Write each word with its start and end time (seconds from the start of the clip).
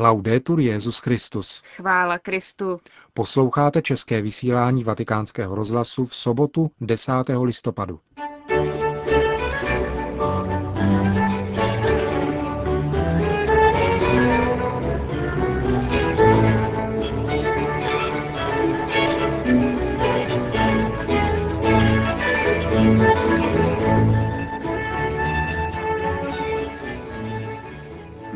Laudetur 0.00 0.60
Jezus 0.60 0.98
Christus. 0.98 1.62
Chvála 1.76 2.18
Kristu. 2.18 2.80
Posloucháte 3.14 3.82
české 3.82 4.22
vysílání 4.22 4.84
Vatikánského 4.84 5.54
rozhlasu 5.54 6.04
v 6.04 6.16
sobotu 6.16 6.70
10. 6.80 7.12
listopadu. 7.42 8.00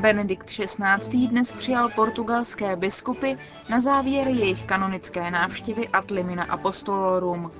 Benedikt 0.02 0.46
XVI. 0.46 1.26
dnes 1.28 1.52
přijal 1.52 1.88
portugalské 1.88 2.76
biskupy 2.76 3.34
na 3.68 3.80
závěr 3.80 4.28
jejich 4.28 4.62
kanonické 4.64 5.30
návštěvy 5.30 5.88
ad 5.88 6.10
limina 6.10 6.44
apostolorum. 6.44 7.50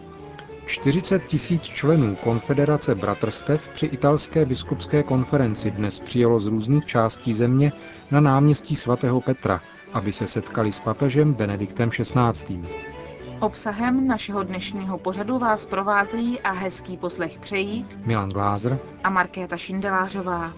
40 0.67 1.23
tisíc 1.25 1.63
členů 1.63 2.17
Konfederace 2.17 2.95
bratrstev 2.95 3.69
při 3.69 3.87
italské 3.87 4.45
biskupské 4.45 5.03
konferenci 5.03 5.71
dnes 5.71 6.01
přijelo 6.01 6.41
z 6.41 6.47
různých 6.47 6.85
částí 6.85 7.35
země 7.35 7.73
na 8.11 8.21
náměstí 8.21 8.77
svatého 8.77 9.21
Petra, 9.21 9.61
aby 9.93 10.13
se 10.13 10.27
setkali 10.27 10.73
s 10.73 10.81
papežem 10.81 11.35
Benediktem 11.35 11.91
XVI. 11.91 12.61
Obsahem 13.41 14.07
našeho 14.09 14.43
dnešního 14.43 14.99
pořadu 14.99 15.39
vás 15.39 15.67
provázejí 15.67 16.41
a 16.41 16.53
hezký 16.53 16.97
poslech 16.97 17.39
přejí 17.39 17.87
Milan 18.07 18.29
Glázer 18.29 18.79
a 19.05 19.11
Markéta 19.11 19.57
Šindelářová. 19.57 20.53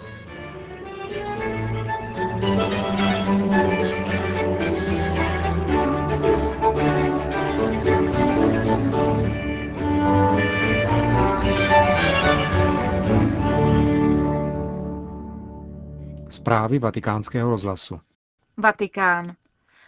Zprávy 16.45 16.78
vatikánského 16.78 17.50
rozhlasu. 17.50 18.00
Vatikán. 18.56 19.34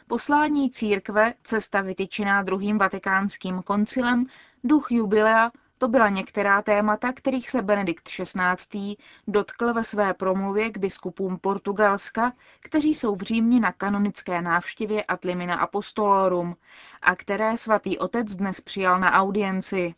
Poslání 0.06 0.70
církve, 0.70 1.34
cesta 1.42 1.80
vytyčená 1.80 2.42
druhým 2.42 2.78
vatikánským 2.78 3.62
koncilem, 3.62 4.26
duch 4.64 4.86
jubilea, 4.90 5.50
to 5.78 5.88
byla 5.88 6.08
některá 6.08 6.62
témata, 6.62 7.12
kterých 7.12 7.50
se 7.50 7.62
Benedikt 7.62 8.08
XVI. 8.08 8.96
dotkl 9.28 9.72
ve 9.72 9.84
své 9.84 10.14
promluvě 10.14 10.70
k 10.70 10.78
biskupům 10.78 11.38
Portugalska, 11.38 12.32
kteří 12.60 12.94
jsou 12.94 13.14
v 13.16 13.22
Římě 13.22 13.60
na 13.60 13.72
kanonické 13.72 14.42
návštěvě 14.42 15.04
ad 15.04 15.24
limina 15.24 15.54
apostolorum 15.56 16.56
a 17.02 17.16
které 17.16 17.56
svatý 17.56 17.98
otec 17.98 18.34
dnes 18.34 18.60
přijal 18.60 19.00
na 19.00 19.12
audienci. 19.12 19.94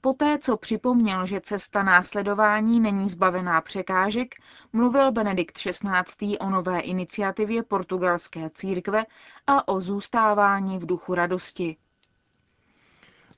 Poté, 0.00 0.38
co 0.38 0.56
připomněl, 0.56 1.26
že 1.26 1.40
cesta 1.40 1.82
následování 1.82 2.80
není 2.80 3.08
zbavená 3.08 3.60
překážek, 3.60 4.34
mluvil 4.72 5.12
Benedikt 5.12 5.58
XVI. 5.58 6.38
o 6.38 6.50
nové 6.50 6.80
iniciativě 6.80 7.62
portugalské 7.62 8.50
církve 8.54 9.04
a 9.46 9.68
o 9.68 9.80
zůstávání 9.80 10.78
v 10.78 10.86
duchu 10.86 11.14
radosti. 11.14 11.76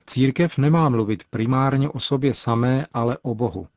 Církev 0.06 0.58
nemá 0.58 0.88
mluvit 0.88 1.24
primárně 1.30 1.88
o 1.88 2.00
sobě 2.00 2.34
samé, 2.34 2.84
ale 2.92 3.18
o 3.22 3.34
Bohu. 3.34 3.68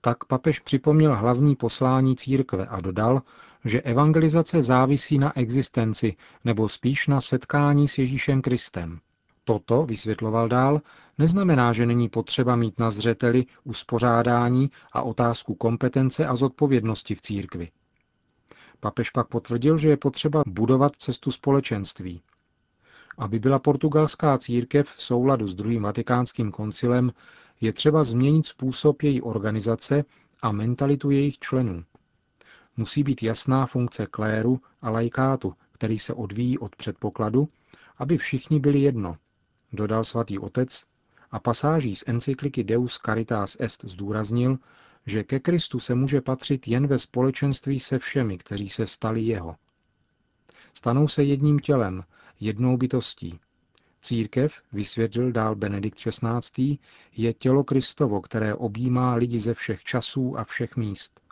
Tak 0.00 0.24
papež 0.24 0.60
připomněl 0.60 1.16
hlavní 1.16 1.56
poslání 1.56 2.16
církve 2.16 2.66
a 2.66 2.80
dodal, 2.80 3.22
že 3.64 3.80
evangelizace 3.80 4.62
závisí 4.62 5.18
na 5.18 5.38
existenci 5.38 6.16
nebo 6.44 6.68
spíš 6.68 7.06
na 7.06 7.20
setkání 7.20 7.88
s 7.88 7.98
Ježíšem 7.98 8.42
Kristem. 8.42 9.00
Toto, 9.48 9.82
vysvětloval 9.82 10.48
dál, 10.48 10.80
neznamená, 11.18 11.72
že 11.72 11.86
není 11.86 12.08
potřeba 12.08 12.56
mít 12.56 12.80
na 12.80 12.90
zřeteli 12.90 13.44
uspořádání 13.64 14.70
a 14.92 15.02
otázku 15.02 15.54
kompetence 15.54 16.26
a 16.26 16.36
zodpovědnosti 16.36 17.14
v 17.14 17.20
církvi. 17.20 17.70
Papež 18.80 19.10
pak 19.10 19.28
potvrdil, 19.28 19.78
že 19.78 19.88
je 19.88 19.96
potřeba 19.96 20.42
budovat 20.46 20.96
cestu 20.96 21.30
společenství. 21.30 22.20
Aby 23.18 23.38
byla 23.38 23.58
portugalská 23.58 24.38
církev 24.38 24.88
v 24.88 25.02
souladu 25.02 25.48
s 25.48 25.54
druhým 25.54 25.82
vatikánským 25.82 26.50
koncilem, 26.50 27.12
je 27.60 27.72
třeba 27.72 28.04
změnit 28.04 28.46
způsob 28.46 29.02
její 29.02 29.22
organizace 29.22 30.04
a 30.42 30.52
mentalitu 30.52 31.10
jejich 31.10 31.38
členů. 31.38 31.84
Musí 32.76 33.02
být 33.02 33.22
jasná 33.22 33.66
funkce 33.66 34.06
kléru 34.06 34.60
a 34.82 34.90
lajkátu, 34.90 35.54
který 35.72 35.98
se 35.98 36.14
odvíjí 36.14 36.58
od 36.58 36.76
předpokladu, 36.76 37.48
aby 37.98 38.18
všichni 38.18 38.60
byli 38.60 38.80
jedno, 38.80 39.16
dodal 39.76 40.04
svatý 40.04 40.38
otec 40.38 40.84
a 41.30 41.38
pasáží 41.38 41.96
z 41.96 42.04
encykliky 42.06 42.64
Deus 42.64 42.98
Caritas 43.06 43.56
Est 43.60 43.84
zdůraznil, 43.84 44.58
že 45.06 45.24
ke 45.24 45.40
Kristu 45.40 45.80
se 45.80 45.94
může 45.94 46.20
patřit 46.20 46.68
jen 46.68 46.86
ve 46.86 46.98
společenství 46.98 47.80
se 47.80 47.98
všemi, 47.98 48.38
kteří 48.38 48.68
se 48.68 48.86
stali 48.86 49.20
jeho. 49.20 49.56
Stanou 50.74 51.08
se 51.08 51.24
jedním 51.24 51.58
tělem, 51.58 52.04
jednou 52.40 52.76
bytostí. 52.76 53.40
Církev, 54.00 54.62
vysvětlil 54.72 55.32
dál 55.32 55.54
Benedikt 55.54 55.98
XVI., 55.98 56.78
je 57.16 57.32
tělo 57.32 57.64
Kristovo, 57.64 58.20
které 58.20 58.54
objímá 58.54 59.14
lidi 59.14 59.38
ze 59.40 59.54
všech 59.54 59.84
časů 59.84 60.38
a 60.38 60.44
všech 60.44 60.76
míst. 60.76 61.25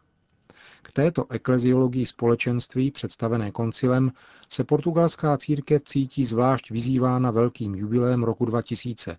K 0.84 0.92
této 0.92 1.32
ekleziologii 1.32 2.06
společenství, 2.06 2.90
představené 2.90 3.50
koncilem, 3.50 4.12
se 4.48 4.64
portugalská 4.64 5.36
církev 5.36 5.82
cítí 5.84 6.24
zvlášť 6.24 6.70
vyzývána 6.70 7.30
velkým 7.30 7.74
jubilem 7.74 8.24
roku 8.24 8.44
2000. 8.44 9.16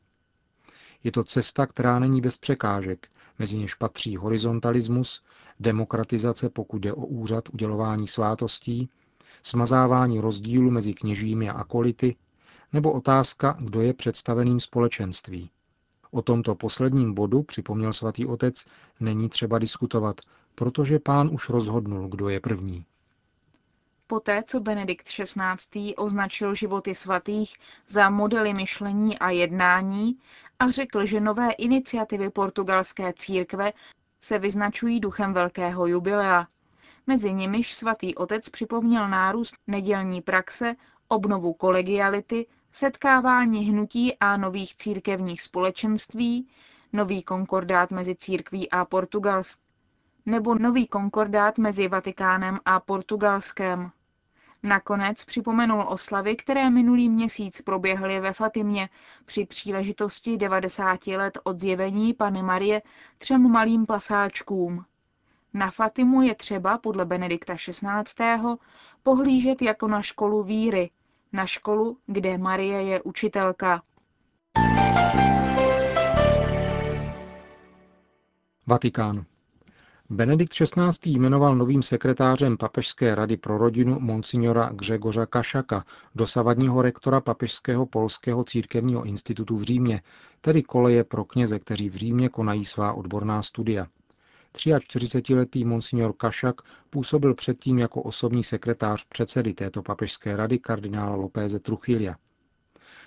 Je 1.03 1.11
to 1.11 1.23
cesta, 1.23 1.65
která 1.65 1.99
není 1.99 2.21
bez 2.21 2.37
překážek, 2.37 3.07
mezi 3.39 3.57
něž 3.57 3.73
patří 3.73 4.17
horizontalismus, 4.17 5.23
demokratizace, 5.59 6.49
pokud 6.49 6.77
jde 6.77 6.93
o 6.93 7.05
úřad 7.05 7.49
udělování 7.53 8.07
svátostí, 8.07 8.89
smazávání 9.43 10.19
rozdílu 10.19 10.71
mezi 10.71 10.93
kněžími 10.93 11.49
a 11.49 11.53
akolity, 11.53 12.15
nebo 12.73 12.91
otázka, 12.91 13.57
kdo 13.59 13.81
je 13.81 13.93
představeným 13.93 14.59
společenství. 14.59 15.49
O 16.11 16.21
tomto 16.21 16.55
posledním 16.55 17.13
bodu, 17.13 17.43
připomněl 17.43 17.93
svatý 17.93 18.25
otec, 18.25 18.65
není 18.99 19.29
třeba 19.29 19.59
diskutovat, 19.59 20.21
protože 20.55 20.99
pán 20.99 21.29
už 21.33 21.49
rozhodnul, 21.49 22.07
kdo 22.07 22.29
je 22.29 22.39
první. 22.39 22.85
Poté, 24.07 24.43
co 24.43 24.59
Benedikt 24.59 25.07
XVI. 25.07 25.95
označil 25.95 26.55
životy 26.55 26.95
svatých 26.95 27.53
za 27.88 28.09
modely 28.09 28.53
myšlení 28.53 29.19
a 29.19 29.29
jednání 29.29 30.19
a 30.59 30.71
řekl, 30.71 31.05
že 31.05 31.19
nové 31.19 31.51
iniciativy 31.51 32.29
portugalské 32.29 33.13
církve 33.17 33.73
se 34.19 34.39
vyznačují 34.39 34.99
duchem 34.99 35.33
velkého 35.33 35.88
jubilea. 35.88 36.47
Mezi 37.07 37.33
nimiž 37.33 37.73
svatý 37.73 38.16
otec 38.16 38.49
připomněl 38.49 39.09
nárůst 39.09 39.55
nedělní 39.67 40.22
praxe, 40.22 40.75
obnovu 41.07 41.53
kolegiality, 41.53 42.47
setkávání 42.72 43.66
hnutí 43.66 44.17
a 44.19 44.37
nových 44.37 44.75
církevních 44.75 45.41
společenství, 45.41 46.47
nový 46.93 47.23
konkordát 47.23 47.91
mezi 47.91 48.16
církví 48.16 48.72
a 48.72 48.85
Portugalsk, 48.85 49.59
nebo 50.25 50.55
nový 50.55 50.87
konkordát 50.87 51.57
mezi 51.57 51.87
Vatikánem 51.87 52.59
a 52.65 52.79
Portugalskem. 52.79 53.91
Nakonec 54.63 55.25
připomenul 55.25 55.85
oslavy, 55.87 56.35
které 56.35 56.69
minulý 56.69 57.09
měsíc 57.09 57.61
proběhly 57.61 58.19
ve 58.19 58.33
Fatimě 58.33 58.89
při 59.25 59.45
příležitosti 59.45 60.37
90 60.37 61.07
let 61.07 61.37
od 61.43 61.59
zjevení 61.59 62.13
Pany 62.13 62.43
Marie 62.43 62.81
třem 63.17 63.51
malým 63.51 63.85
pasáčkům. 63.85 64.85
Na 65.53 65.71
Fatimu 65.71 66.21
je 66.21 66.35
třeba, 66.35 66.77
podle 66.77 67.05
Benedikta 67.05 67.55
XVI., 67.55 68.57
pohlížet 69.03 69.61
jako 69.61 69.87
na 69.87 70.01
školu 70.01 70.43
víry, 70.43 70.89
na 71.33 71.45
školu, 71.45 71.97
kde 72.05 72.37
Marie 72.37 72.83
je 72.83 73.01
učitelka. 73.01 73.81
Vatikán. 78.67 79.25
Benedikt 80.09 80.53
XVI. 80.53 81.09
jmenoval 81.09 81.55
novým 81.55 81.84
sekretářem 81.84 82.57
Papežské 82.57 83.16
rady 83.16 83.37
pro 83.37 83.57
rodinu 83.57 83.99
monsignora 83.99 84.69
Gřegoře 84.73 85.25
Kašaka, 85.29 85.85
dosavadního 86.16 86.81
rektora 86.81 87.22
Papežského 87.22 87.85
polského 87.85 88.43
církevního 88.43 89.03
institutu 89.03 89.57
v 89.57 89.63
Římě, 89.63 90.02
tedy 90.41 90.63
koleje 90.63 91.03
pro 91.03 91.25
kněze, 91.25 91.59
kteří 91.59 91.90
v 91.90 91.96
Římě 91.96 92.29
konají 92.29 92.66
svá 92.66 92.93
odborná 92.93 93.41
studia. 93.41 93.87
43-letý 94.55 95.66
monsignor 95.66 96.13
Kašak 96.13 96.61
působil 96.90 97.34
předtím 97.34 97.79
jako 97.79 98.02
osobní 98.02 98.43
sekretář 98.43 99.05
předsedy 99.09 99.53
této 99.53 99.81
papežské 99.81 100.35
rady 100.35 100.59
kardinála 100.59 101.16
Lopéze 101.16 101.59
Truchilia. 101.59 102.16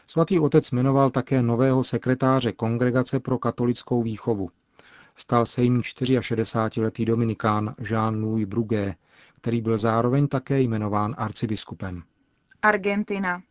Svatý 0.07 0.39
otec 0.39 0.71
jmenoval 0.71 1.11
také 1.11 1.43
nového 1.43 1.85
sekretáře 1.85 2.53
Kongregace 2.53 3.21
pro 3.21 3.39
katolickou 3.39 4.03
výchovu. 4.03 4.51
Stal 5.21 5.47
se 5.47 5.63
jim 5.63 5.81
64-letý 5.81 7.05
dominikán 7.05 7.75
Jean-Louis 7.79 8.47
Brugué, 8.47 8.95
který 9.41 9.61
byl 9.61 9.79
zároveň 9.79 10.29
také 10.29 10.61
jmenován 10.61 11.15
arcibiskupem. 11.19 12.03
Argentina. 12.63 13.43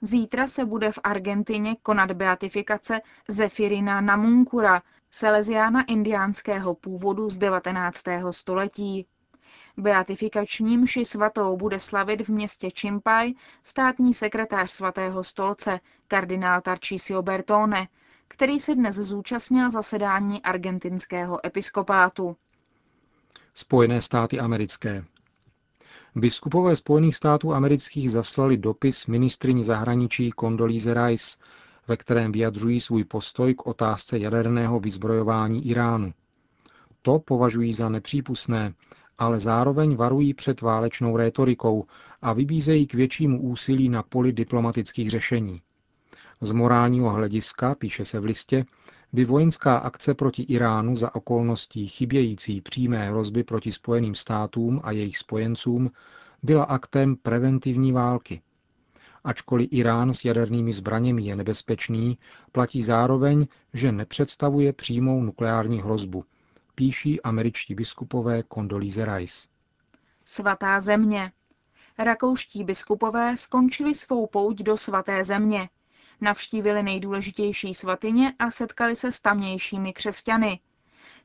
Zítra 0.00 0.46
se 0.46 0.64
bude 0.64 0.92
v 0.92 0.98
Argentině 1.04 1.76
konat 1.82 2.12
beatifikace 2.12 3.00
Zefirina 3.28 4.00
Namunkura, 4.00 4.82
Salesiána 5.10 5.84
indiánského 5.84 6.74
původu 6.74 7.30
z 7.30 7.38
19. 7.38 8.02
století. 8.30 9.06
Beatifikační 9.76 10.78
mši 10.78 11.04
svatou 11.04 11.56
bude 11.56 11.80
slavit 11.80 12.22
v 12.22 12.28
městě 12.28 12.70
Čimpaj 12.70 13.32
státní 13.62 14.14
sekretář 14.14 14.70
svatého 14.70 15.24
stolce, 15.24 15.80
kardinál 16.08 16.60
Tarcísio 16.60 17.22
Bertone, 17.22 17.88
který 18.30 18.60
se 18.60 18.74
dnes 18.74 18.96
zúčastnil 18.96 19.70
zasedání 19.70 20.42
argentinského 20.42 21.46
episkopátu. 21.46 22.36
Spojené 23.54 24.00
státy 24.00 24.40
americké. 24.40 25.04
Biskupové 26.14 26.76
Spojených 26.76 27.16
států 27.16 27.54
amerických 27.54 28.10
zaslali 28.10 28.56
dopis 28.56 29.06
ministrině 29.06 29.64
zahraničí 29.64 30.30
Condoleezza 30.40 31.06
Rice, 31.06 31.38
ve 31.88 31.96
kterém 31.96 32.32
vyjadřují 32.32 32.80
svůj 32.80 33.04
postoj 33.04 33.54
k 33.54 33.66
otázce 33.66 34.18
jaderného 34.18 34.80
vyzbrojování 34.80 35.68
Iránu. 35.68 36.12
To 37.02 37.18
považují 37.18 37.72
za 37.72 37.88
nepřípustné, 37.88 38.74
ale 39.18 39.40
zároveň 39.40 39.96
varují 39.96 40.34
před 40.34 40.60
válečnou 40.60 41.16
rétorikou 41.16 41.86
a 42.22 42.32
vybízejí 42.32 42.86
k 42.86 42.94
většímu 42.94 43.42
úsilí 43.42 43.88
na 43.88 44.02
poli 44.02 44.32
diplomatických 44.32 45.10
řešení. 45.10 45.62
Z 46.40 46.52
morálního 46.52 47.10
hlediska, 47.10 47.74
píše 47.74 48.04
se 48.04 48.20
v 48.20 48.24
listě, 48.24 48.64
by 49.12 49.24
vojenská 49.24 49.76
akce 49.76 50.14
proti 50.14 50.42
Iránu 50.42 50.96
za 50.96 51.14
okolností 51.14 51.86
chybějící 51.86 52.60
přímé 52.60 53.08
hrozby 53.08 53.44
proti 53.44 53.72
Spojeným 53.72 54.14
státům 54.14 54.80
a 54.84 54.90
jejich 54.90 55.18
spojencům 55.18 55.90
byla 56.42 56.64
aktem 56.64 57.16
preventivní 57.16 57.92
války. 57.92 58.42
Ačkoliv 59.24 59.68
Irán 59.72 60.12
s 60.12 60.24
jadernými 60.24 60.72
zbraněmi 60.72 61.22
je 61.22 61.36
nebezpečný, 61.36 62.18
platí 62.52 62.82
zároveň, 62.82 63.46
že 63.74 63.92
nepředstavuje 63.92 64.72
přímou 64.72 65.22
nukleární 65.22 65.82
hrozbu, 65.82 66.24
píší 66.74 67.22
američtí 67.22 67.74
biskupové 67.74 68.42
Condoleezza 68.54 69.16
Rice. 69.16 69.48
Svatá 70.24 70.80
země. 70.80 71.32
Rakouští 71.98 72.64
biskupové 72.64 73.36
skončili 73.36 73.94
svou 73.94 74.26
pouť 74.26 74.62
do 74.62 74.76
svaté 74.76 75.24
země. 75.24 75.68
Navštívili 76.20 76.82
nejdůležitější 76.82 77.74
svatyně 77.74 78.34
a 78.38 78.50
setkali 78.50 78.96
se 78.96 79.12
s 79.12 79.20
tamnějšími 79.20 79.92
křesťany. 79.92 80.60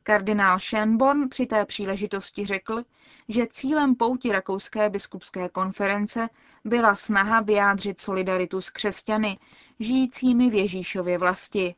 Kardinál 0.04 0.58
Schönborn 0.58 1.30
při 1.30 1.46
té 1.46 1.66
příležitosti 1.66 2.46
řekl, 2.46 2.84
že 3.30 3.48
cílem 3.52 3.96
pouti 3.96 4.32
Rakouské 4.32 4.90
biskupské 4.90 5.50
konference 5.50 6.30
byla 6.66 6.96
snaha 6.96 7.42
vyjádřit 7.42 8.02
solidaritu 8.02 8.62
s 8.62 8.70
křesťany, 8.70 9.40
žijícími 9.80 10.50
v 10.50 10.54
Ježíšově 10.54 11.18
vlasti. 11.18 11.76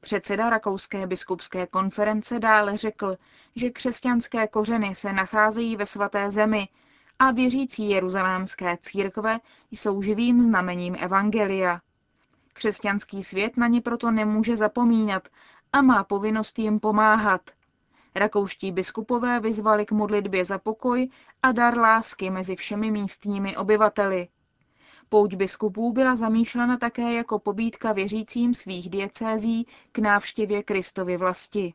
Předseda 0.00 0.50
Rakouské 0.50 1.06
biskupské 1.06 1.66
konference 1.66 2.38
dále 2.38 2.76
řekl, 2.76 3.16
že 3.56 3.70
křesťanské 3.70 4.48
kořeny 4.48 4.94
se 4.94 5.12
nacházejí 5.12 5.76
ve 5.76 5.86
svaté 5.86 6.30
zemi 6.30 6.68
a 7.18 7.30
věřící 7.30 7.90
jeruzalémské 7.90 8.78
církve 8.80 9.38
jsou 9.70 10.02
živým 10.02 10.42
znamením 10.42 10.96
Evangelia. 11.00 11.80
Křesťanský 12.54 13.22
svět 13.22 13.56
na 13.56 13.66
ně 13.66 13.80
proto 13.80 14.10
nemůže 14.10 14.56
zapomínat 14.56 15.28
a 15.72 15.82
má 15.82 16.04
povinnost 16.04 16.58
jim 16.58 16.80
pomáhat. 16.80 17.50
Rakouští 18.14 18.72
biskupové 18.72 19.40
vyzvali 19.40 19.86
k 19.86 19.92
modlitbě 19.92 20.44
za 20.44 20.58
pokoj 20.58 21.08
a 21.42 21.52
dar 21.52 21.78
lásky 21.78 22.30
mezi 22.30 22.56
všemi 22.56 22.90
místními 22.90 23.56
obyvateli. 23.56 24.28
Pouť 25.08 25.34
biskupů 25.34 25.92
byla 25.92 26.16
zamýšlena 26.16 26.76
také 26.76 27.12
jako 27.12 27.38
pobídka 27.38 27.92
věřícím 27.92 28.54
svých 28.54 28.90
diecézí 28.90 29.66
k 29.92 29.98
návštěvě 29.98 30.62
Kristovy 30.62 31.16
vlasti. 31.16 31.74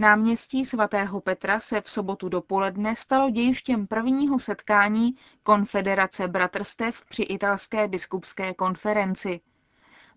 Náměstí 0.00 0.64
svatého 0.64 1.20
Petra 1.20 1.60
se 1.60 1.80
v 1.80 1.90
sobotu 1.90 2.28
dopoledne 2.28 2.96
stalo 2.96 3.30
dějištěm 3.30 3.86
prvního 3.86 4.38
setkání 4.38 5.14
Konfederace 5.42 6.28
bratrstev 6.28 7.04
při 7.08 7.22
italské 7.22 7.88
biskupské 7.88 8.54
konferenci. 8.54 9.40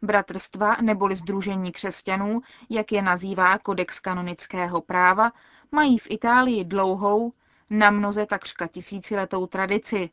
Bratrstva 0.02 0.78
neboli 0.82 1.16
Združení 1.16 1.72
křesťanů, 1.72 2.42
jak 2.70 2.92
je 2.92 3.02
nazývá 3.02 3.58
kodex 3.58 4.00
kanonického 4.00 4.82
práva, 4.82 5.32
mají 5.72 5.98
v 5.98 6.08
Itálii 6.10 6.66
dlouhou, 6.66 7.34
na 7.70 7.92
mnoze 7.92 8.26
takřka 8.26 8.68
tisíciletou 8.68 9.48
tradici. 9.48 10.10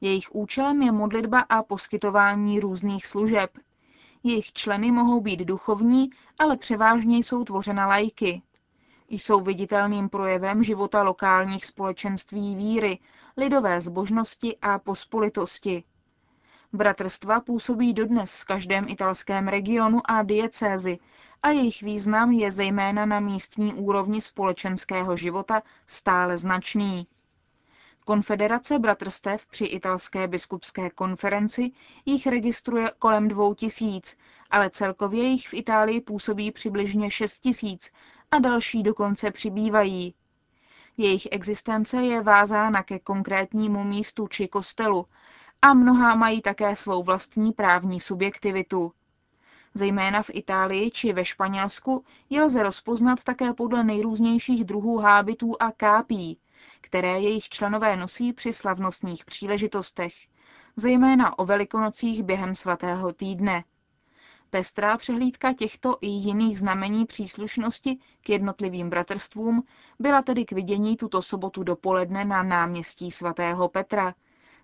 Jejich 0.00 0.34
účelem 0.34 0.82
je 0.82 0.92
modlitba 0.92 1.40
a 1.40 1.62
poskytování 1.62 2.60
různých 2.60 3.06
služeb. 3.06 3.50
Jejich 4.22 4.52
členy 4.52 4.90
mohou 4.90 5.20
být 5.20 5.40
duchovní, 5.40 6.10
ale 6.38 6.56
převážně 6.56 7.18
jsou 7.18 7.44
tvořena 7.44 7.86
lajky, 7.86 8.42
jsou 9.18 9.40
viditelným 9.40 10.08
projevem 10.08 10.62
života 10.62 11.02
lokálních 11.02 11.66
společenství 11.66 12.56
víry, 12.56 12.98
lidové 13.36 13.80
zbožnosti 13.80 14.56
a 14.62 14.78
pospolitosti. 14.78 15.84
Bratrstva 16.72 17.40
působí 17.40 17.94
dodnes 17.94 18.36
v 18.36 18.44
každém 18.44 18.88
italském 18.88 19.48
regionu 19.48 20.00
a 20.10 20.22
diecézi 20.22 20.98
a 21.42 21.50
jejich 21.50 21.82
význam 21.82 22.30
je 22.30 22.50
zejména 22.50 23.06
na 23.06 23.20
místní 23.20 23.74
úrovni 23.74 24.20
společenského 24.20 25.16
života 25.16 25.62
stále 25.86 26.38
značný. 26.38 27.06
Konfederace 28.04 28.78
bratrstev 28.78 29.46
při 29.46 29.64
italské 29.64 30.28
biskupské 30.28 30.90
konferenci 30.90 31.70
jich 32.04 32.26
registruje 32.26 32.92
kolem 32.98 33.28
dvou 33.28 33.54
tisíc, 33.54 34.16
ale 34.50 34.70
celkově 34.70 35.24
jich 35.24 35.48
v 35.48 35.54
Itálii 35.54 36.00
působí 36.00 36.50
přibližně 36.50 37.10
šest 37.10 37.38
tisíc 37.38 37.90
a 38.30 38.38
další 38.38 38.82
dokonce 38.82 39.30
přibývají. 39.30 40.14
Jejich 40.96 41.28
existence 41.30 42.02
je 42.02 42.22
vázána 42.22 42.82
ke 42.82 42.98
konkrétnímu 42.98 43.84
místu 43.84 44.26
či 44.28 44.48
kostelu 44.48 45.06
a 45.62 45.74
mnoha 45.74 46.14
mají 46.14 46.42
také 46.42 46.76
svou 46.76 47.02
vlastní 47.02 47.52
právní 47.52 48.00
subjektivitu. 48.00 48.92
Zejména 49.74 50.22
v 50.22 50.30
Itálii 50.32 50.90
či 50.90 51.12
ve 51.12 51.24
Španělsku 51.24 52.04
je 52.30 52.42
lze 52.42 52.62
rozpoznat 52.62 53.24
také 53.24 53.52
podle 53.52 53.84
nejrůznějších 53.84 54.64
druhů 54.64 54.98
hábitů 54.98 55.62
a 55.62 55.72
kápí, 55.72 56.38
které 56.94 57.20
jejich 57.20 57.48
členové 57.48 57.96
nosí 57.96 58.32
při 58.32 58.52
slavnostních 58.52 59.24
příležitostech, 59.24 60.12
zejména 60.76 61.38
o 61.38 61.44
velikonocích 61.44 62.22
během 62.22 62.54
svatého 62.54 63.12
týdne. 63.12 63.64
Pestrá 64.50 64.96
přehlídka 64.96 65.52
těchto 65.52 65.96
i 66.00 66.06
jiných 66.06 66.58
znamení 66.58 67.06
příslušnosti 67.06 67.98
k 68.22 68.28
jednotlivým 68.28 68.90
bratrstvům 68.90 69.62
byla 69.98 70.22
tedy 70.22 70.44
k 70.44 70.52
vidění 70.52 70.96
tuto 70.96 71.22
sobotu 71.22 71.62
dopoledne 71.62 72.24
na 72.24 72.42
náměstí 72.42 73.10
svatého 73.10 73.68
Petra, 73.68 74.14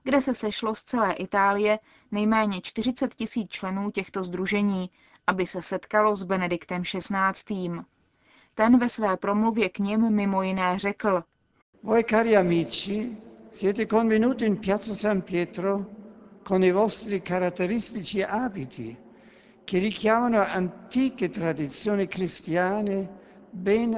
kde 0.03 0.21
se 0.21 0.35
sešlo 0.35 0.75
z 0.75 0.83
celé 0.83 1.15
Itálie 1.15 1.79
nejméně 2.11 2.61
40 2.61 3.15
tisíc 3.15 3.51
členů 3.51 3.91
těchto 3.91 4.25
združení, 4.25 4.91
aby 5.27 5.47
se 5.47 5.63
setkalo 5.63 6.17
s 6.17 6.23
Benediktem 6.23 6.83
XVI. 6.83 7.71
Ten 8.55 8.79
ve 8.79 8.89
své 8.89 9.17
promluvě 9.17 9.69
k 9.69 9.79
nim 9.79 10.15
mimo 10.15 10.43
jiné 10.43 10.79
řekl. 10.79 11.23
Voi 11.83 12.05
cari 12.05 12.35
amici, 12.35 13.17
siete 13.49 13.87
convenuti 13.87 14.45
in 14.45 14.59
piazza 14.59 14.93
San 14.95 15.23
Pietro 15.23 15.87
con 16.43 16.63
i 16.63 16.71
vostri 16.71 17.23
caratteristici 17.23 18.21
abiti, 18.23 18.95
che 19.65 19.79
richiamano 19.79 20.43
antiche 20.43 21.31
tradizioni 21.31 22.07
cristiane 22.07 23.09
ben 23.51 23.95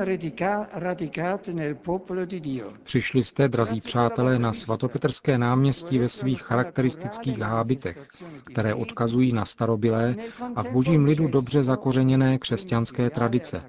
radicate 0.71 1.53
nel 1.53 1.77
popolo 1.77 2.25
di 2.25 2.41
Dio. 2.41 2.73
Přišli 2.83 3.23
jste, 3.23 3.49
drazí 3.49 3.81
přátelé, 3.81 4.39
na 4.39 4.53
svatopetrské 4.53 5.39
náměstí 5.39 5.99
ve 5.99 6.09
svých 6.09 6.43
charakteristických 6.43 7.39
hábitech, 7.39 7.99
které 8.45 8.75
odkazují 8.75 9.33
na 9.33 9.45
starobilé 9.45 10.17
a 10.55 10.63
v 10.63 10.71
božím 10.73 11.05
lidu 11.05 11.29
dobře 11.29 11.63
zakořeněné 11.63 12.39
křesťanské 12.39 13.11
tradice. 13.11 13.63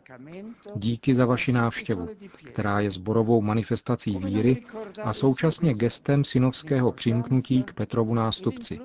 Díky 0.75 1.15
za 1.15 1.25
vaši 1.25 1.51
návštěvu, 1.51 2.09
která 2.43 2.79
je 2.79 2.91
zborovou 2.91 3.41
manifestací 3.41 4.17
víry 4.17 4.65
a 5.03 5.13
současně 5.13 5.73
gestem 5.73 6.23
synovského 6.23 6.91
přimknutí 6.91 7.63
k 7.63 7.73
Petrovu 7.73 8.13
nástupci. 8.13 8.79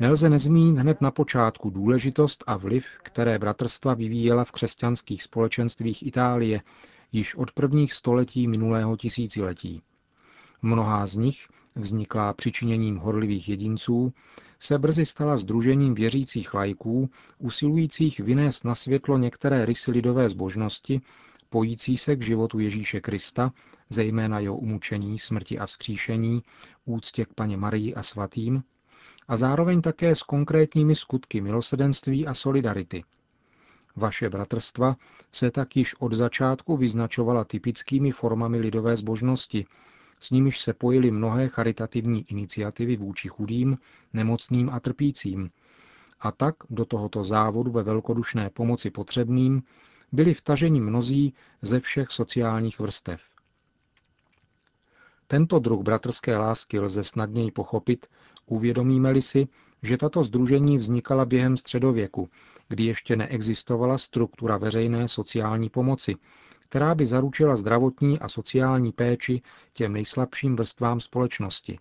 Nelze 0.00 0.28
nezmínit 0.30 0.78
hned 0.78 1.00
na 1.00 1.10
počátku 1.10 1.70
důležitost 1.70 2.44
a 2.46 2.56
vliv, 2.56 2.86
které 3.02 3.38
bratrstva 3.38 3.94
vyvíjela 3.94 4.44
v 4.44 4.52
křesťanských 4.52 5.22
společenstvích 5.22 6.06
Itálie 6.06 6.60
již 7.12 7.34
od 7.34 7.52
prvních 7.52 7.92
století 7.92 8.48
minulého 8.48 8.96
tisíciletí. 8.96 9.82
Mnohá 10.62 11.06
z 11.06 11.16
nich, 11.16 11.46
vzniklá 11.74 12.32
přičiněním 12.32 12.96
horlivých 12.96 13.48
jedinců, 13.48 14.12
se 14.58 14.78
brzy 14.78 15.06
stala 15.06 15.36
združením 15.36 15.94
věřících 15.94 16.54
lajků, 16.54 17.10
usilujících 17.38 18.20
vynést 18.20 18.64
na 18.64 18.74
světlo 18.74 19.18
některé 19.18 19.66
rysy 19.66 19.90
lidové 19.90 20.28
zbožnosti, 20.28 21.00
pojící 21.48 21.96
se 21.96 22.16
k 22.16 22.22
životu 22.22 22.58
Ježíše 22.58 23.00
Krista, 23.00 23.52
zejména 23.90 24.38
jeho 24.38 24.56
umučení, 24.56 25.18
smrti 25.18 25.58
a 25.58 25.66
vzkříšení, 25.66 26.42
úctě 26.84 27.24
k 27.24 27.34
paně 27.34 27.56
Marii 27.56 27.94
a 27.94 28.02
svatým, 28.02 28.62
a 29.28 29.36
zároveň 29.36 29.80
také 29.80 30.14
s 30.14 30.22
konkrétními 30.22 30.94
skutky 30.94 31.40
milosedenství 31.40 32.26
a 32.26 32.34
solidarity. 32.34 33.04
Vaše 33.96 34.30
bratrstva 34.30 34.96
se 35.32 35.50
tak 35.50 35.76
již 35.76 35.94
od 35.98 36.12
začátku 36.12 36.76
vyznačovala 36.76 37.44
typickými 37.44 38.12
formami 38.12 38.58
lidové 38.58 38.96
zbožnosti, 38.96 39.66
s 40.20 40.30
nimiž 40.30 40.60
se 40.60 40.72
pojily 40.72 41.10
mnohé 41.10 41.48
charitativní 41.48 42.24
iniciativy 42.30 42.96
vůči 42.96 43.28
chudým, 43.28 43.78
nemocným 44.12 44.70
a 44.70 44.80
trpícím. 44.80 45.50
A 46.20 46.32
tak 46.32 46.54
do 46.70 46.84
tohoto 46.84 47.24
závodu 47.24 47.70
ve 47.70 47.82
velkodušné 47.82 48.50
pomoci 48.50 48.90
potřebným 48.90 49.62
byli 50.12 50.34
vtaženi 50.34 50.80
mnozí 50.80 51.34
ze 51.62 51.80
všech 51.80 52.08
sociálních 52.10 52.78
vrstev. 52.80 53.22
Tento 55.26 55.58
druh 55.58 55.82
bratrské 55.82 56.36
lásky 56.36 56.80
lze 56.80 57.04
snadněji 57.04 57.50
pochopit, 57.50 58.06
uvědomíme-li 58.46 59.22
si, 59.22 59.48
že 59.82 59.96
tato 59.96 60.24
združení 60.24 60.78
vznikala 60.78 61.24
během 61.24 61.56
středověku, 61.56 62.28
kdy 62.68 62.84
ještě 62.84 63.16
neexistovala 63.16 63.98
struktura 63.98 64.56
veřejné 64.56 65.08
sociální 65.08 65.68
pomoci, 65.70 66.14
která 66.68 66.94
by 66.94 67.06
zaručila 67.06 67.56
zdravotní 67.56 68.18
a 68.18 68.28
sociální 68.28 68.92
péči 68.92 69.42
těm 69.72 69.92
nejslabším 69.92 70.56
vrstvám 70.56 71.00
společnosti. 71.00 71.78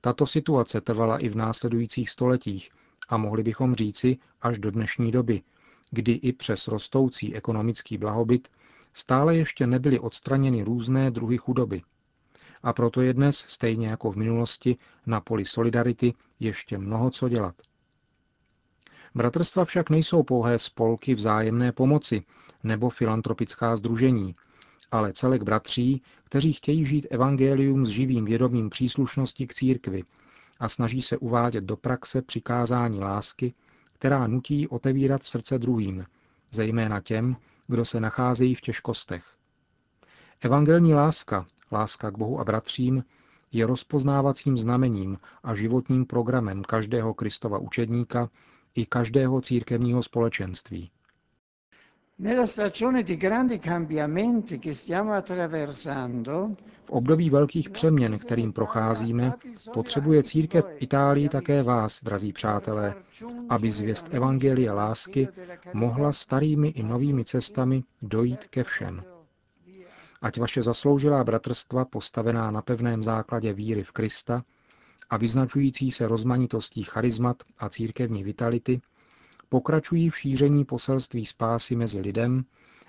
Tato 0.00 0.26
situace 0.26 0.80
trvala 0.80 1.18
i 1.18 1.28
v 1.28 1.36
následujících 1.36 2.10
stoletích 2.10 2.70
a 3.08 3.16
mohli 3.16 3.42
bychom 3.42 3.74
říci 3.74 4.16
až 4.42 4.58
do 4.58 4.70
dnešní 4.70 5.12
doby, 5.12 5.42
kdy 5.90 6.12
i 6.12 6.32
přes 6.32 6.68
rostoucí 6.68 7.34
ekonomický 7.34 7.98
blahobyt 7.98 8.48
stále 8.94 9.36
ještě 9.36 9.66
nebyly 9.66 9.98
odstraněny 9.98 10.62
různé 10.62 11.10
druhy 11.10 11.36
chudoby. 11.36 11.82
A 12.62 12.72
proto 12.72 13.00
je 13.02 13.14
dnes, 13.14 13.44
stejně 13.48 13.88
jako 13.88 14.10
v 14.10 14.16
minulosti, 14.16 14.76
na 15.06 15.20
poli 15.20 15.44
solidarity 15.44 16.14
ještě 16.40 16.78
mnoho 16.78 17.10
co 17.10 17.28
dělat. 17.28 17.54
Bratrstva 19.14 19.64
však 19.64 19.90
nejsou 19.90 20.22
pouhé 20.22 20.58
spolky 20.58 21.14
vzájemné 21.14 21.72
pomoci 21.72 22.22
nebo 22.62 22.90
filantropická 22.90 23.76
združení, 23.76 24.34
ale 24.90 25.12
celek 25.12 25.42
bratří, 25.42 26.02
kteří 26.24 26.52
chtějí 26.52 26.84
žít 26.84 27.06
evangelium 27.10 27.86
s 27.86 27.88
živým 27.88 28.24
vědomím 28.24 28.70
příslušnosti 28.70 29.46
k 29.46 29.54
církvi 29.54 30.04
a 30.60 30.68
snaží 30.68 31.02
se 31.02 31.16
uvádět 31.16 31.64
do 31.64 31.76
praxe 31.76 32.22
přikázání 32.22 33.00
lásky, 33.00 33.54
která 33.92 34.26
nutí 34.26 34.68
otevírat 34.68 35.24
srdce 35.24 35.58
druhým, 35.58 36.06
zejména 36.50 37.00
těm, 37.00 37.36
kdo 37.66 37.84
se 37.84 38.00
nacházejí 38.00 38.54
v 38.54 38.60
těžkostech. 38.60 39.24
Evangelní 40.40 40.94
láska, 40.94 41.46
láska 41.72 42.10
k 42.10 42.18
Bohu 42.18 42.40
a 42.40 42.44
bratřím, 42.44 43.04
je 43.52 43.66
rozpoznávacím 43.66 44.58
znamením 44.58 45.18
a 45.42 45.54
životním 45.54 46.06
programem 46.06 46.62
každého 46.62 47.14
Kristova 47.14 47.58
učedníka 47.58 48.30
i 48.74 48.86
každého 48.86 49.40
církevního 49.40 50.02
společenství. 50.02 50.90
V 56.84 56.90
období 56.90 57.30
velkých 57.30 57.70
přeměn, 57.70 58.18
kterým 58.18 58.52
procházíme, 58.52 59.32
potřebuje 59.72 60.22
církev 60.22 60.64
v 60.64 60.82
Itálii 60.82 61.28
také 61.28 61.62
vás, 61.62 62.04
drazí 62.04 62.32
přátelé, 62.32 62.94
aby 63.48 63.70
zvěst 63.70 64.14
Evangelia 64.14 64.74
lásky 64.74 65.28
mohla 65.72 66.12
starými 66.12 66.68
i 66.68 66.82
novými 66.82 67.24
cestami 67.24 67.84
dojít 68.02 68.44
ke 68.44 68.64
všem. 68.64 69.02
Ať 70.22 70.38
vaše 70.38 70.62
zasloužilá 70.62 71.24
bratrstva, 71.24 71.84
postavená 71.84 72.50
na 72.50 72.62
pevném 72.62 73.02
základě 73.02 73.52
víry 73.52 73.82
v 73.82 73.92
Krista, 73.92 74.42
a 75.14 75.16
vyznačující 75.16 75.90
se 75.90 76.08
rozmanitostí 76.08 76.82
charizmat 76.82 77.42
a 77.58 77.68
církevní 77.68 78.24
vitality, 78.24 78.80
pokračují 79.48 80.10
v 80.10 80.18
šíření 80.18 80.64
poselství 80.64 81.26
spásy 81.26 81.76
mezi 81.76 82.00
lidem 82.00 82.44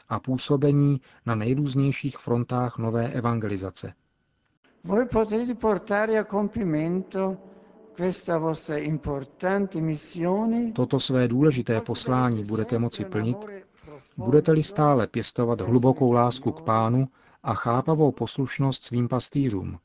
a 0.09 0.19
působení 0.19 1.01
na 1.25 1.35
nejrůznějších 1.35 2.17
frontách 2.17 2.77
nové 2.77 3.11
evangelizace. 3.11 3.93
Voi 4.83 5.05
potete 5.05 5.55
portare 5.55 6.19
a 6.19 6.23
compimento 6.23 7.37
Toto 10.73 10.99
své 10.99 11.27
důležité 11.27 11.81
poslání 11.81 12.43
budete 12.43 12.79
moci 12.79 13.05
plnit, 13.05 13.37
budete-li 14.17 14.63
stále 14.63 15.07
pěstovat 15.07 15.61
hlubokou 15.61 16.11
lásku 16.11 16.51
k 16.51 16.61
pánu 16.61 17.07
a 17.43 17.53
chápavou 17.53 18.11
poslušnost 18.11 18.83
svým 18.83 19.07
pastýřům. 19.07 19.79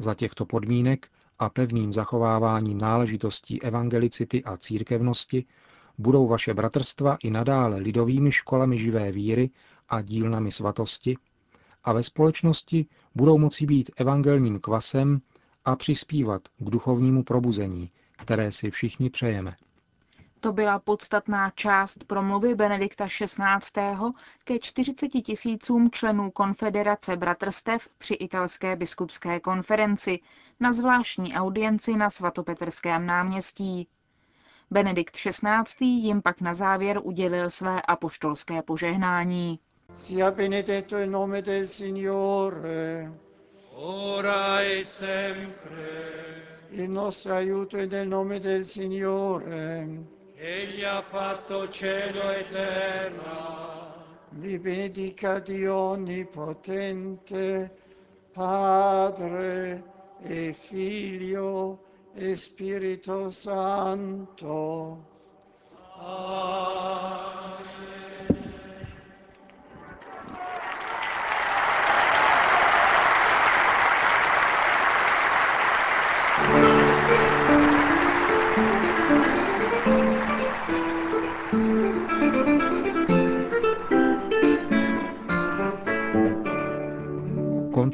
Za 0.00 0.14
těchto 0.14 0.46
podmínek 0.46 1.08
a 1.38 1.48
pevným 1.48 1.92
zachováváním 1.92 2.78
náležitostí 2.78 3.62
evangelicity 3.62 4.44
a 4.44 4.56
církevnosti 4.56 5.44
budou 5.98 6.28
vaše 6.28 6.54
bratrstva 6.54 7.16
i 7.22 7.30
nadále 7.30 7.78
lidovými 7.78 8.32
školami 8.32 8.78
živé 8.78 9.12
víry 9.12 9.50
a 9.88 10.02
dílnami 10.02 10.50
svatosti 10.50 11.16
a 11.84 11.92
ve 11.92 12.02
společnosti 12.02 12.86
budou 13.14 13.38
moci 13.38 13.66
být 13.66 13.90
evangelním 13.96 14.60
kvasem 14.60 15.20
a 15.64 15.76
přispívat 15.76 16.42
k 16.58 16.70
duchovnímu 16.70 17.22
probuzení, 17.22 17.90
které 18.16 18.52
si 18.52 18.70
všichni 18.70 19.10
přejeme. 19.10 19.56
To 20.40 20.52
byla 20.52 20.78
podstatná 20.78 21.50
část 21.50 22.04
promluvy 22.04 22.54
Benedikta 22.54 23.06
XVI. 23.06 23.82
ke 24.44 24.58
40 24.58 25.08
tisícům 25.08 25.90
členů 25.90 26.30
Konfederace 26.30 27.16
bratrstev 27.16 27.88
při 27.98 28.14
italské 28.14 28.76
biskupské 28.76 29.40
konferenci 29.40 30.20
na 30.60 30.72
zvláštní 30.72 31.34
audienci 31.34 31.96
na 31.96 32.10
svatopetrském 32.10 33.06
náměstí. 33.06 33.88
Benedikt 34.70 35.14
XVI. 35.16 35.86
jim 35.86 36.22
pak 36.22 36.40
na 36.40 36.54
závěr 36.54 37.00
udělil 37.02 37.50
své 37.50 37.82
apoštolské 37.82 38.62
požehnání. 38.62 39.58
Sia 39.94 40.30
benedetto 40.30 40.98
il 40.98 41.10
nome 41.10 41.42
del 41.42 41.66
Signore. 41.66 43.12
Ora 43.74 44.60
e 44.62 44.84
sempre. 44.84 46.08
Il 46.70 46.90
nostro 46.90 47.32
aiuto 47.34 47.76
è 47.76 47.86
nel 47.86 48.08
nome 48.08 48.40
del 48.40 48.64
Signore. 48.64 49.88
Egli 50.40 50.84
ha 50.84 51.02
fatto 51.02 51.68
cielo 51.68 52.30
e 52.30 52.48
terra. 52.48 53.92
Vi 54.30 54.56
benedica 54.60 55.40
Dio 55.40 55.74
Onnipotente, 55.74 57.76
Padre 58.30 59.82
e 60.20 60.52
Figlio 60.52 61.82
e 62.14 62.36
Spirito 62.36 63.30
Santo. 63.30 65.04
Amen. 65.96 67.57